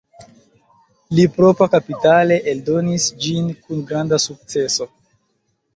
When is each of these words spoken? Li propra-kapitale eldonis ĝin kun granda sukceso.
Li 1.17 1.25
propra-kapitale 1.35 2.39
eldonis 2.55 3.07
ĝin 3.27 3.55
kun 3.61 3.87
granda 3.93 4.25
sukceso. 4.29 4.95